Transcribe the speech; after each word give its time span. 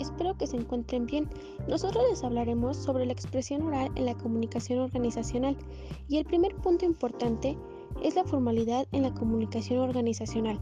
espero 0.00 0.36
que 0.36 0.46
se 0.46 0.56
encuentren 0.56 1.06
bien. 1.06 1.28
Nosotros 1.68 2.04
les 2.10 2.24
hablaremos 2.24 2.76
sobre 2.76 3.06
la 3.06 3.12
expresión 3.12 3.62
oral 3.62 3.90
en 3.94 4.06
la 4.06 4.14
comunicación 4.14 4.80
organizacional 4.80 5.56
y 6.08 6.18
el 6.18 6.24
primer 6.24 6.54
punto 6.56 6.84
importante 6.84 7.56
es 8.02 8.14
la 8.14 8.24
formalidad 8.24 8.86
en 8.92 9.02
la 9.02 9.14
comunicación 9.14 9.80
organizacional, 9.80 10.58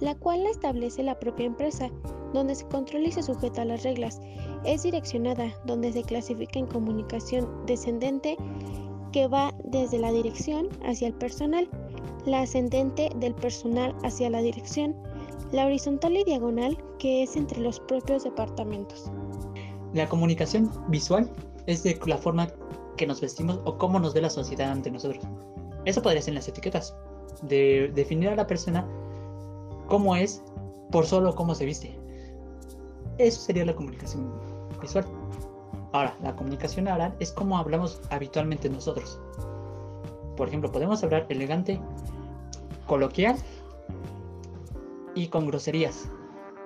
la 0.00 0.14
cual 0.14 0.44
la 0.44 0.50
establece 0.50 1.02
la 1.02 1.18
propia 1.18 1.46
empresa, 1.46 1.90
donde 2.32 2.54
se 2.54 2.66
controla 2.66 3.08
y 3.08 3.12
se 3.12 3.22
sujeta 3.22 3.62
a 3.62 3.66
las 3.66 3.82
reglas. 3.82 4.20
Es 4.64 4.82
direccionada, 4.82 5.54
donde 5.66 5.92
se 5.92 6.02
clasifica 6.02 6.58
en 6.58 6.66
comunicación 6.66 7.66
descendente 7.66 8.36
que 9.12 9.28
va 9.28 9.54
desde 9.64 9.98
la 9.98 10.10
dirección 10.10 10.68
hacia 10.84 11.08
el 11.08 11.14
personal, 11.14 11.68
la 12.24 12.40
ascendente 12.40 13.10
del 13.16 13.34
personal 13.34 13.94
hacia 14.02 14.30
la 14.30 14.40
dirección, 14.40 14.96
la 15.50 15.66
horizontal 15.66 16.16
y 16.16 16.24
diagonal 16.24 16.76
que 16.98 17.22
es 17.22 17.36
entre 17.36 17.60
los 17.60 17.80
propios 17.80 18.24
departamentos. 18.24 19.10
La 19.92 20.08
comunicación 20.08 20.70
visual 20.88 21.30
es 21.66 21.82
de 21.82 21.98
la 22.06 22.16
forma 22.16 22.48
que 22.96 23.06
nos 23.06 23.20
vestimos 23.20 23.60
o 23.64 23.76
cómo 23.78 23.98
nos 23.98 24.14
ve 24.14 24.22
la 24.22 24.30
sociedad 24.30 24.70
ante 24.70 24.90
nosotros. 24.90 25.24
Eso 25.84 26.02
podría 26.02 26.22
ser 26.22 26.32
en 26.32 26.36
las 26.36 26.48
etiquetas, 26.48 26.94
de 27.42 27.90
definir 27.94 28.28
a 28.28 28.36
la 28.36 28.46
persona 28.46 28.86
cómo 29.88 30.14
es 30.16 30.42
por 30.90 31.06
solo 31.06 31.34
cómo 31.34 31.54
se 31.54 31.64
viste. 31.64 31.98
Eso 33.18 33.40
sería 33.40 33.64
la 33.64 33.74
comunicación 33.74 34.32
visual. 34.80 35.04
Ahora, 35.92 36.16
la 36.22 36.34
comunicación 36.34 36.88
oral 36.88 37.14
es 37.20 37.32
como 37.32 37.58
hablamos 37.58 38.00
habitualmente 38.10 38.70
nosotros. 38.70 39.20
Por 40.36 40.48
ejemplo, 40.48 40.72
podemos 40.72 41.02
hablar 41.02 41.26
elegante, 41.28 41.80
coloquial 42.86 43.36
y 45.14 45.28
con 45.28 45.46
groserías. 45.46 46.08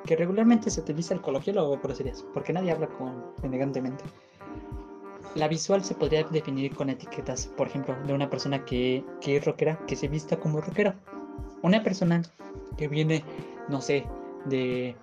Que 0.04 0.16
regularmente 0.16 0.70
se 0.70 0.80
utiliza 0.80 1.14
el 1.14 1.20
coloquial 1.20 1.58
o 1.58 1.78
groserías, 1.78 2.24
porque 2.32 2.52
nadie 2.52 2.72
habla 2.72 2.86
con 2.86 3.24
elegantemente. 3.42 4.04
La 5.34 5.48
visual 5.48 5.84
se 5.84 5.94
podría 5.94 6.24
definir 6.24 6.74
con 6.74 6.88
etiquetas, 6.88 7.46
por 7.46 7.66
ejemplo, 7.66 7.94
de 8.06 8.14
una 8.14 8.30
persona 8.30 8.64
que, 8.64 9.04
que 9.20 9.36
es 9.36 9.44
rockera, 9.44 9.78
que 9.86 9.96
se 9.96 10.08
vista 10.08 10.38
como 10.38 10.60
rockera. 10.60 10.96
Una 11.62 11.82
persona 11.82 12.22
que 12.76 12.88
viene, 12.88 13.24
no 13.68 13.80
sé, 13.80 14.06
de, 14.46 14.94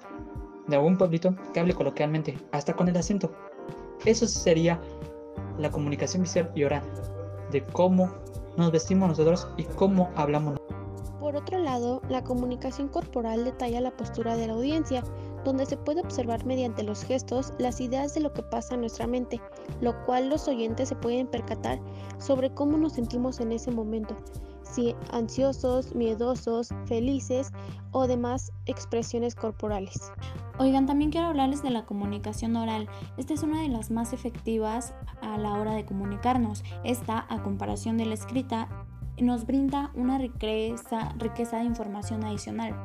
de 0.68 0.76
algún 0.76 0.98
pueblito, 0.98 1.36
que 1.54 1.60
hable 1.60 1.74
coloquialmente, 1.74 2.38
hasta 2.52 2.74
con 2.76 2.88
el 2.88 2.98
acento. 2.98 3.32
Eso 4.06 4.28
sería 4.28 4.82
la 5.58 5.70
comunicación 5.70 6.24
visual 6.24 6.52
y 6.56 6.64
oral, 6.64 6.84
de 7.52 7.64
cómo 7.64 8.12
nos 8.58 8.72
vestimos 8.72 9.10
nosotros 9.10 9.48
y 9.58 9.64
cómo 9.64 10.12
hablamos. 10.16 10.63
Por 11.24 11.38
otro 11.38 11.58
lado, 11.58 12.02
la 12.10 12.22
comunicación 12.22 12.90
corporal 12.90 13.46
detalla 13.46 13.80
la 13.80 13.96
postura 13.96 14.36
de 14.36 14.48
la 14.48 14.54
audiencia, 14.56 15.06
donde 15.46 15.66
se 15.66 15.78
puede 15.78 16.02
observar 16.02 16.46
mediante 16.46 16.84
los 16.84 17.06
gestos 17.06 17.54
las 17.60 17.80
ideas 17.80 18.14
de 18.14 18.20
lo 18.20 18.34
que 18.34 18.44
pasa 18.44 18.74
en 18.74 18.82
nuestra 18.82 19.08
mente, 19.08 19.40
lo 19.80 20.04
cual 20.04 20.28
los 20.28 20.50
oyentes 20.50 20.90
se 20.90 20.98
pueden 20.98 21.28
percatar 21.28 21.80
sobre 22.18 22.54
cómo 22.54 22.78
nos 22.78 22.92
sentimos 22.92 23.40
en 23.40 23.54
ese 23.54 23.72
momento, 23.72 24.18
si 24.74 24.96
ansiosos, 25.12 25.94
miedosos, 25.94 26.70
felices 26.86 27.52
o 27.92 28.08
demás 28.08 28.52
expresiones 28.66 29.36
corporales. 29.36 30.12
Oigan, 30.58 30.86
también 30.86 31.12
quiero 31.12 31.28
hablarles 31.28 31.62
de 31.62 31.70
la 31.70 31.86
comunicación 31.86 32.56
oral. 32.56 32.90
Esta 33.18 33.34
es 33.34 33.44
una 33.44 33.62
de 33.62 33.70
las 33.70 33.92
más 33.92 34.14
efectivas 34.14 34.94
a 35.22 35.38
la 35.38 35.54
hora 35.54 35.74
de 35.74 35.86
comunicarnos. 35.86 36.64
Esta, 36.84 37.26
a 37.30 37.44
comparación 37.44 37.98
de 37.98 38.06
la 38.06 38.16
escrita, 38.16 38.68
nos 39.20 39.46
brinda 39.46 39.92
una 39.94 40.18
riqueza, 40.18 41.14
riqueza 41.18 41.58
de 41.58 41.66
información 41.66 42.24
adicional. 42.24 42.76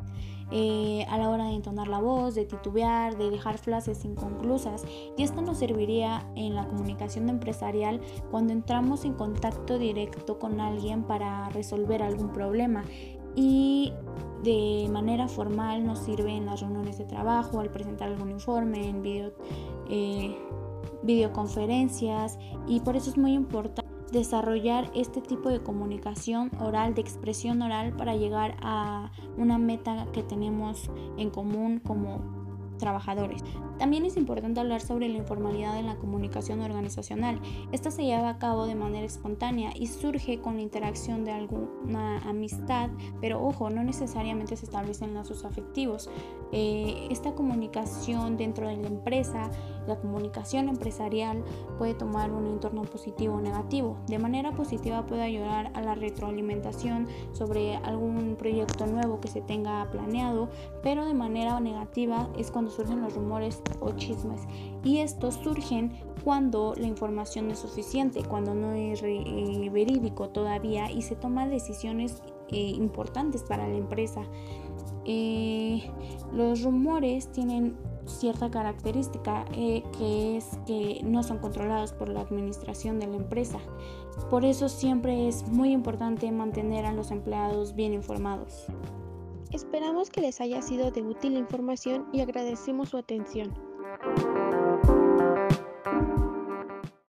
Eh, 0.51 1.05
a 1.11 1.19
la 1.19 1.29
hora 1.29 1.45
de 1.45 1.55
entonar 1.55 1.89
la 1.89 2.01
voz, 2.01 2.35
de 2.35 2.47
titubear, 2.47 3.19
de 3.19 3.31
dejar 3.31 3.59
frases 3.59 4.05
inconclusas. 4.05 4.85
Y 5.17 5.23
esto 5.23 5.43
nos 5.43 5.59
serviría 5.59 6.27
en 6.37 6.55
la 6.55 6.67
comunicación 6.67 7.29
empresarial 7.29 8.01
cuando 8.31 8.53
entramos 8.53 9.05
en 9.05 9.15
contacto 9.15 9.79
directo 9.79 10.39
con 10.39 10.61
alguien 10.61 11.03
para 11.05 11.49
resolver 11.51 12.03
algún 12.03 12.33
problema. 12.33 12.85
Y 13.35 13.93
de 14.43 14.89
manera 14.91 15.29
formal 15.29 15.85
nos 15.85 16.01
sirve 16.01 16.35
en 16.35 16.47
las 16.47 16.61
reuniones 16.61 16.99
de 16.99 17.05
trabajo, 17.05 17.61
al 17.61 17.71
presentar 17.71 18.09
algún 18.09 18.31
informe, 18.31 18.89
en 18.89 19.03
video, 19.03 19.33
eh, 19.91 20.37
videoconferencias. 21.03 22.39
Y 22.67 22.81
por 22.81 22.97
eso 22.97 23.11
es 23.11 23.19
muy 23.19 23.35
importante 23.35 23.88
desarrollar 24.13 24.91
este 24.95 25.21
tipo 25.21 25.49
de 25.49 25.61
comunicación 25.63 26.51
oral, 26.61 26.95
de 26.95 27.01
expresión 27.01 27.63
oral 27.63 27.95
para 27.97 28.17
llegar 28.17 28.57
a 28.61 29.11
una 29.37 29.59
meta 29.59 30.07
que 30.13 30.23
tenemos 30.23 30.91
en 31.17 31.31
común 31.31 31.81
como 31.81 32.21
trabajadores. 32.79 33.43
También 33.79 34.05
es 34.05 34.17
importante 34.17 34.61
hablar 34.61 34.81
sobre 34.81 35.09
la 35.09 35.19
informalidad 35.19 35.79
en 35.79 35.87
la 35.87 35.97
comunicación 35.97 36.61
organizacional. 36.61 37.41
Esta 37.73 37.91
se 37.91 38.05
lleva 38.05 38.29
a 38.29 38.39
cabo 38.39 38.67
de 38.67 38.75
manera 38.75 39.07
espontánea 39.07 39.71
y 39.75 39.87
surge 39.87 40.41
con 40.41 40.57
la 40.57 40.63
interacción 40.63 41.25
de 41.25 41.33
alguna 41.33 42.19
amistad, 42.29 42.91
pero 43.21 43.43
ojo, 43.43 43.71
no 43.71 43.85
necesariamente 43.85 44.57
se 44.57 44.65
establecen 44.65 45.15
lazos 45.15 45.45
afectivos. 45.45 46.11
Eh, 46.51 47.09
esta 47.11 47.35
comunicación 47.35 48.37
dentro 48.37 48.67
de 48.69 48.77
la 48.77 48.89
empresa, 48.89 49.51
la 49.87 49.97
comunicación 49.97 50.69
empresarial 50.69 51.45
puede 51.79 51.95
tomar 51.95 52.33
un 52.33 52.47
entorno 52.47 52.83
positivo 52.83 53.35
o 53.35 53.41
negativo. 53.41 53.99
De 54.07 54.19
manera 54.19 54.53
positiva 54.53 55.07
puede 55.07 55.23
ayudar 55.23 55.71
a 55.75 55.81
la 55.83 55.95
retroalimentación 55.95 57.07
sobre 57.33 57.77
algún 57.77 58.37
proyecto 58.37 58.87
nuevo 58.87 59.21
que 59.21 59.29
se 59.29 59.41
tenga 59.41 59.89
planeado, 59.91 60.49
pero 60.83 61.05
de 61.05 61.15
manera 61.15 61.61
negativa 61.61 62.29
es 62.37 62.51
cuando 62.51 62.71
surgen 62.71 63.03
los 63.03 63.15
rumores 63.15 63.63
o 63.81 63.93
chismes. 63.93 64.43
Y 64.85 64.99
estos 64.99 65.35
surgen 65.35 65.93
cuando 66.25 66.75
la 66.77 66.87
información 66.87 67.51
es 67.51 67.61
suficiente, 67.61 68.23
cuando 68.23 68.55
no 68.55 68.73
es 68.73 69.03
eh, 69.03 69.71
verídico 69.73 70.29
todavía 70.29 70.91
y 70.91 71.03
se 71.03 71.17
toman 71.17 71.51
decisiones 71.51 72.23
eh, 72.49 72.59
importantes 72.59 73.43
para 73.43 73.69
la 73.69 73.77
empresa. 73.77 74.23
Eh, 75.05 75.91
los 76.33 76.63
rumores 76.63 77.31
tienen 77.33 77.77
cierta 78.05 78.51
característica 78.51 79.45
que 79.47 80.37
es 80.37 80.59
que 80.67 81.01
no 81.05 81.23
son 81.23 81.39
controlados 81.39 81.93
por 81.93 82.09
la 82.09 82.21
administración 82.21 82.99
de 82.99 83.07
la 83.07 83.17
empresa. 83.17 83.59
Por 84.31 84.45
eso 84.45 84.69
siempre 84.69 85.29
es 85.29 85.47
muy 85.49 85.73
importante 85.73 86.31
mantener 86.33 86.87
a 86.87 86.93
los 86.93 87.11
empleados 87.11 87.75
bien 87.75 87.93
informados. 87.93 88.67
Esperamos 89.53 90.11
que 90.11 90.21
les 90.21 90.41
haya 90.41 90.61
sido 90.63 90.91
de 90.91 91.03
útil 91.03 91.37
información 91.37 92.07
y 92.13 92.21
agradecemos 92.21 92.91
su 92.91 92.99
atención. 92.99 93.55